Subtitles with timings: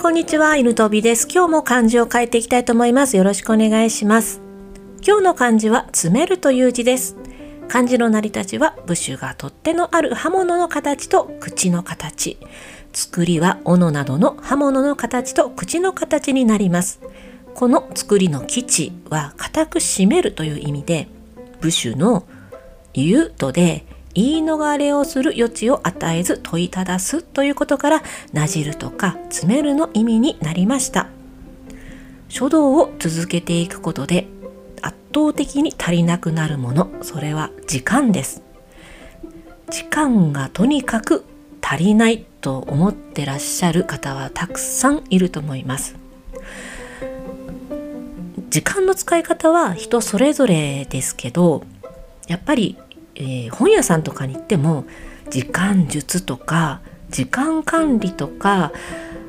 [0.00, 1.26] こんにちは、犬飛びです。
[1.28, 3.16] 今日も漢字を変えていきたいと思います。
[3.16, 4.40] よろしくお願いします。
[5.04, 7.16] 今日の漢字は、詰めるという字です。
[7.66, 12.38] 漢字の成り立ちは、部首が取っ手のある刃物の形と口の形。
[12.92, 17.00] 作りは、斧などの刃物の形と口の形になります。
[17.54, 21.08] この作りの基地は、固く締めるという意味で、
[21.60, 22.24] 部首の
[22.94, 31.08] 言うとで、言い逃れをする余地を与えず問いただすということからなじるとか詰めるの意味になりました。
[32.28, 34.26] 書道を続けていくことで
[34.82, 38.42] 圧倒的に足りなくなるものそれは時間です。
[39.70, 41.24] 時間がとにかく
[41.60, 45.96] 足りないと思ってらっしゃる方はたくさんいると思います。
[48.48, 51.64] 時間の使い方は人それぞれですけど
[52.28, 52.78] やっぱり
[53.18, 54.84] えー、本屋さんとかに行っても
[55.28, 58.72] 時間術とか時間管理とか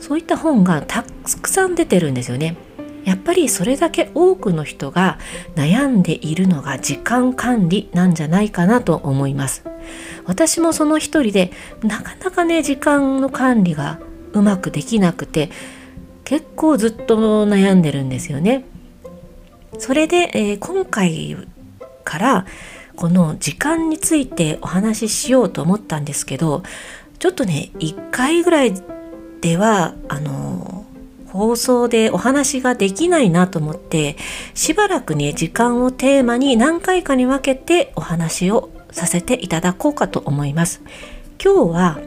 [0.00, 2.56] そういった本がたくさん出てるんですよね。
[3.04, 5.18] やっぱりそれだけ多くの人が
[5.56, 9.62] 悩んでいるのが時間管理なんじゃないかなと思います。
[10.24, 14.00] 私もその一人でなかなかね時間の管理が
[14.32, 15.50] うまくできなくて
[16.24, 18.64] 結構ずっと悩んでるんですよね。
[19.78, 21.36] それで、えー、今回
[22.04, 22.46] から
[22.96, 26.62] この時間についてお話ししようと思ったんですけど
[27.18, 28.74] ちょっとね1回ぐらい
[29.40, 30.86] ではあの
[31.28, 34.16] 放送でお話ができないなと思って
[34.54, 40.80] しばらくね時間をテーマに何回かに分けてお話をさせていただこうかと思います。
[41.42, 41.98] 今日は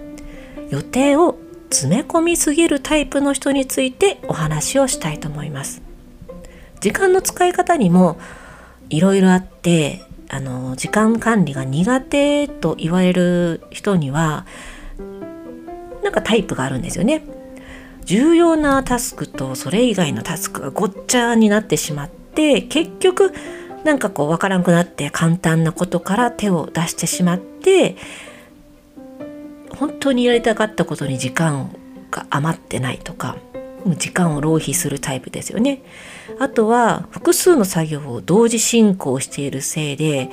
[0.69, 1.37] 予定を
[1.69, 5.81] 詰め込みすぎるタイプの人についてお話をしたいと思います。
[6.79, 8.17] 時間の使い方にも
[8.89, 14.45] いろいろあってあの時間管理が苦手と言われる人には
[16.03, 17.23] なんかタイプがあるんですよね。
[18.05, 23.33] 重要なタスクとそれ以外のタスクがごっちゃになってしまって結局
[23.83, 27.97] なんかこう分からんくなって簡単なことから手を出してしまって
[29.77, 31.75] 本当にやりたかったことに時間
[32.09, 33.37] が余ってないとか
[33.95, 35.81] 時間を浪費するタイプですよね。
[36.39, 40.29] あとは複数の作業を同時進行しているせいで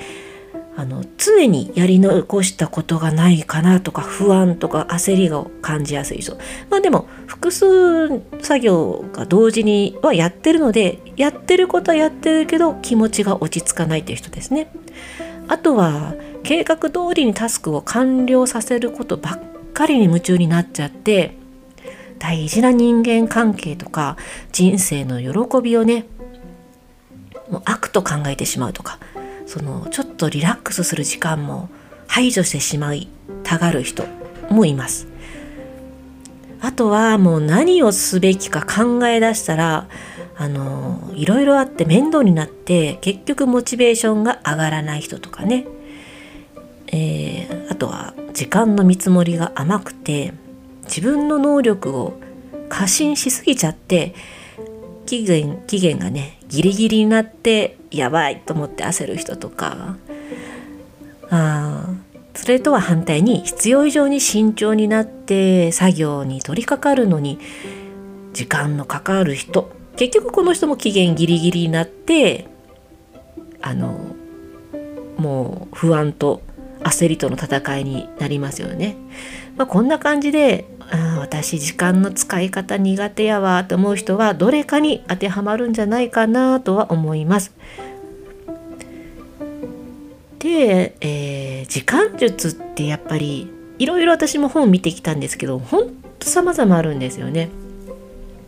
[0.77, 6.37] あの常にやり残したことがないかなとか不安とか焦りが感じやすい人
[6.69, 8.09] まあでも複数
[8.43, 14.73] 作業が同時にはやってるのでやってることはやってるけど気持ちが落ち着かないという人ですね
[15.47, 19.41] あとは計画通りにタスクを完了させることばっ
[19.73, 21.37] かりに夢中になっちゃって
[22.25, 24.17] 大事な人間関係とか
[24.51, 26.07] 人生の喜びをね
[27.51, 28.99] もう悪と考えてしまうとか
[29.45, 31.69] そのちょっとリラックスする時間も
[32.07, 33.09] 排除してしまい
[33.43, 34.05] たがる人
[34.49, 35.07] もいます。
[36.63, 39.87] あとはもう何をすべきか考え出したら
[40.35, 45.67] あのいろいろあって面倒になって結局モチベーションが上がらない人とかね、
[46.87, 50.33] えー、あとは時間の見積もりが甘くて
[50.85, 52.19] 自分の能力を
[52.69, 54.15] 過信しすぎちゃって
[55.07, 59.97] 期限期限がねギリギリになってやばいと思って焦る人とか
[61.31, 61.89] あ
[62.35, 67.39] それとは反対に必要以上に慎重になって作業に取り掛かるのに
[68.33, 72.49] 時間のかかる人結局この人も期限ギリギリになって
[73.63, 74.15] あの
[75.17, 76.43] もう不安と
[76.81, 78.97] 焦りとの戦いになりますよね。
[79.57, 87.53] まあ、こんな感じであ私時間の使い方苦手やわと思う人はどれかに当てはまるんじゃないかなとは思います。
[90.39, 97.49] で、えー、時間術ってやっぱりいろいろ私も本見てきたんですけどほんと様々あるんですよね。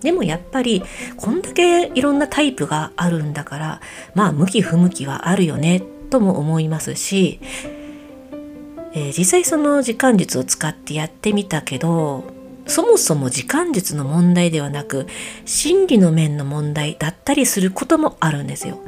[0.02, 0.82] でもやっぱり
[1.16, 3.80] こんだけいろんなタイプがあるんだから
[4.14, 7.40] まあ向き不向きはあるよねとも思いますし
[8.96, 12.24] えー、実際その時間術を使ってやってみたけど
[12.66, 15.06] そもそも時間術の問題ではなく
[15.44, 18.80] 心理の面の問題だったりすることもあるんですよ。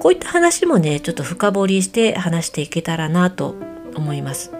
[0.00, 3.54] こういった話もねちょっと深掘りして話していけたらなと
[3.94, 4.50] 思います。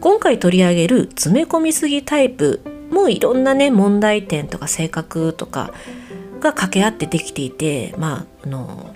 [0.00, 2.60] 今回取り上げる詰め込みすぎタイプ
[2.90, 5.72] もいろんなね問題点とか性格とか
[6.40, 8.94] が掛け合ってできていてまああの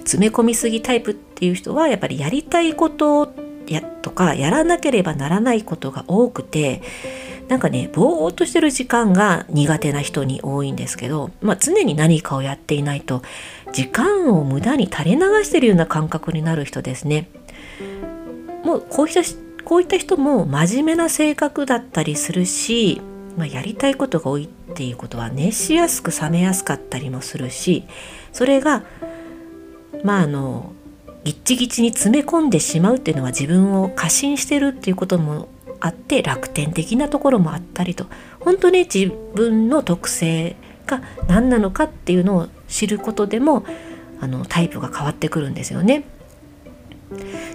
[0.00, 6.82] 詰め込みすぎタイプっていう人はやっぱりやりたいことやとかやらなければならないことが多くて
[7.48, 13.22] なんかねぼーっとしてる時間が苦手な人に多いんですけど、まあ、常に何かをやっていないと
[13.72, 17.28] 時間を無駄に垂れ流してるような感覚になる人ですね。
[18.64, 19.22] もうこういった
[19.64, 23.00] こういった人も真面目な性格だったりするし、
[23.36, 27.84] まあ、やりたいことが多いっていうことは熱しやすく冷めやすかったりもするし
[28.32, 28.84] それが
[30.04, 30.72] まああの
[31.24, 35.48] ギッチギチに詰め込んでしまうっていうのは自分を過信してるっていうことも
[35.80, 38.06] あって楽天的なところもあったりと。
[38.40, 40.56] 本当に自分の特性
[40.86, 43.64] が何なのかっていうのを知ることでも
[44.20, 46.04] あのタイプが変わってくるんですよね。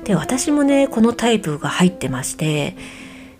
[0.03, 2.75] で私もねこのタイプが入ってまして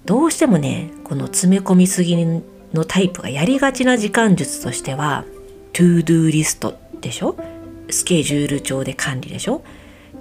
[0.06, 2.42] どうしてもねこの詰め込みすぎの
[2.88, 5.26] タイプがやりがちな時間術としては
[5.74, 7.36] to-do リストでしょ？
[7.90, 9.64] スケジュール帳で管理でしょ？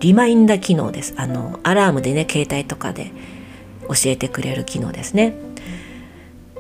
[0.00, 1.14] リマインダ機能です。
[1.17, 3.12] あのアラームでね携帯とかで
[3.88, 5.35] 教えてくれる機能ですね。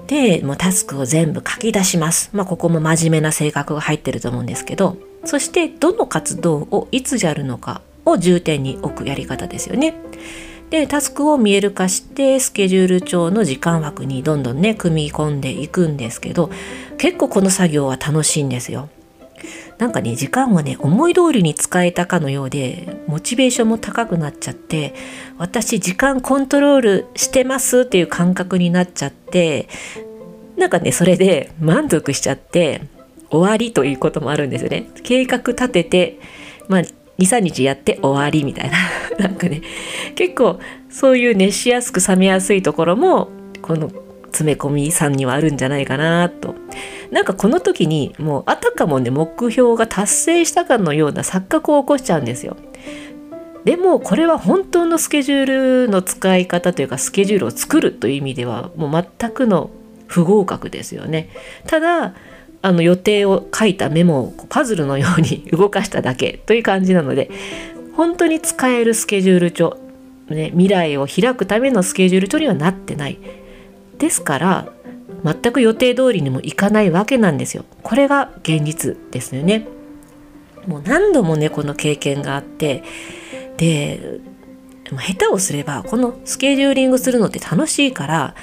[0.06, 2.30] でもうタスクを全部書き出します。
[2.32, 4.96] まあここも真面目な性格が入ってると思うんですけど。
[5.24, 9.94] そしてどの活動をいつやるのかを重点に置くやり方ですよね。
[10.70, 16.50] でタスクを見える化してスケジュール帳の時間枠にどんどんね組み込んでいくんですけど
[16.98, 18.88] 結構この作業は楽しいんですよ。
[19.78, 24.94] なんかね時間はね思い通りに使えたかのようでモチベーションも高くなっちゃって
[25.36, 29.68] 私時間コントロールしてますっていう感覚になっちゃって
[30.56, 32.82] なんかねそれで満足しちゃって
[33.30, 34.88] 終わりということもあるんですよね。
[35.02, 36.20] 計画立てて
[36.68, 36.82] まあ
[37.18, 38.78] 23日やって終わりみたいな。
[39.18, 39.62] なんかね
[40.14, 43.28] 結構そういう熱しやすく冷めやすいところも
[43.62, 43.90] この
[44.34, 46.56] 詰め込みさんにはあるんじゃないかなと
[47.12, 52.56] なんかこの時にもうあたかもね目標が達成したかのような錯覚を起こしちゃうんですよ。
[53.64, 59.70] でもこれは本当のスケジュールの使い方というかスケジュールを作るという意味ではもう全くの
[60.06, 61.30] 不合格ですよね。
[61.66, 62.14] ただ
[62.60, 67.30] あの予定を書いたメモをパズルのように動かしただけという感じなので
[67.94, 69.78] 本当に使えるスケジュール帳、
[70.28, 73.18] ね、未来を開くためのスケジュール帳にはなってない。
[73.98, 74.68] ですから
[75.24, 77.64] 全く予定通りにもいかないわけなんですよ。
[77.82, 79.66] これが現実ですよね。
[80.66, 82.82] もう何度もねこの経験があって
[83.56, 84.20] で
[84.90, 88.34] 下手をすればこのスケジューリングするのって楽しいから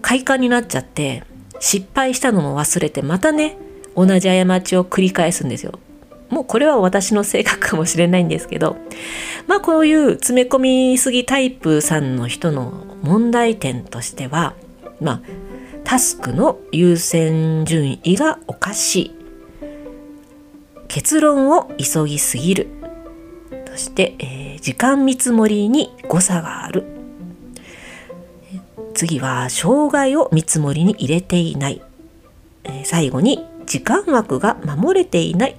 [0.00, 1.24] 快感になっちゃって
[1.60, 3.56] 失敗したのも忘れてまたね
[3.96, 5.78] 同じ過ちを繰り返すんですよ。
[6.28, 8.78] もうこれは私の性格かもしれないんですけど
[9.46, 14.54] まあこういう詰め込みすぎタイプさんの人の問題点としては
[15.02, 15.20] まあ
[15.84, 19.10] タスクの優先順位がおかしい。
[20.88, 22.68] 結論を急ぎすぎる。
[23.70, 26.84] そして、えー、時間見積もりに誤差がある。
[28.94, 31.82] 次は障害を見積もりに入れていない、
[32.64, 35.56] えー、最後に時間枠が守れていない。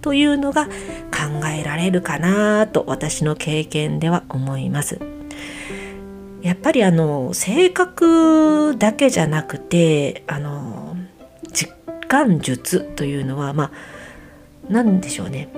[0.00, 5.17] というのが考えられるかなと私の経験では思います。
[6.42, 10.96] やっぱりあの性格だけじゃなくてあの
[11.52, 11.72] 実
[12.06, 13.70] 感術というのはまあ
[14.68, 15.48] 何でしょうね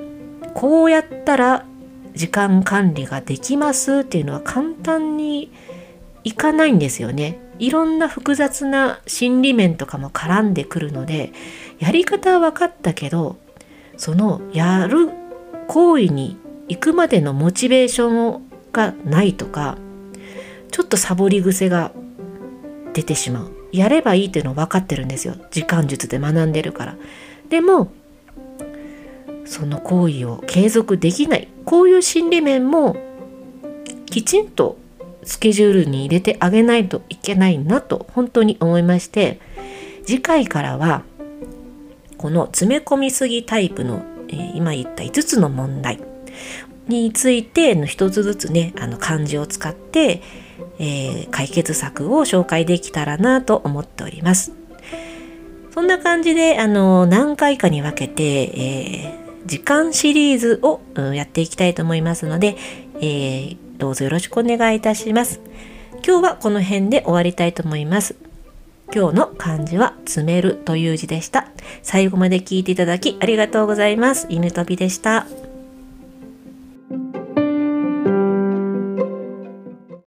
[0.55, 1.67] こうやったら
[2.15, 5.53] 時間管理ができますっていうのは簡単に
[6.25, 7.39] いかないんですよね。
[7.59, 11.33] いろんな複雑な心理面とかも絡んでくるので
[11.79, 13.37] やり方は分かったけど
[13.99, 15.11] そのやる
[15.69, 16.39] 行為に
[16.69, 18.43] 行くまでのモチベーション
[18.73, 19.77] がないとか
[20.81, 21.93] ちょっとサボり癖が
[22.95, 23.53] 出てしまう。
[23.71, 25.35] やればいいっていうの分かってるんですよ。
[25.51, 26.97] 時間術で学んでるから。
[27.51, 27.93] でも
[29.45, 31.49] その行為を継続できない。
[31.67, 32.97] こういう心理面も
[34.07, 34.79] きちんと
[35.23, 39.39] スケジュールに入れてあげないといけないなと本当に思いまして
[40.07, 41.03] 次回からは
[42.17, 46.01] この詰め込みすぎタイプの、えー、今言った5つの問題
[46.89, 50.23] についての一つずつねあの漢字を使って
[50.81, 54.53] えー、解決策を紹介できたらなと思っております。
[55.73, 62.57] そんな感じで、あの、何回かに分けて、えー、時間シリーズを、うん、やっていきたいと思いますので、
[62.97, 65.41] えー、どうぞよろしくお願いいたします。
[66.05, 68.17] 今日はこの辺で終わりたいと思います。
[68.93, 71.47] 今日の漢字は詰めるという字でした。
[71.83, 74.27] 最後まで聞いていただきありがとうございます。
[74.31, 75.27] 犬飛びでした。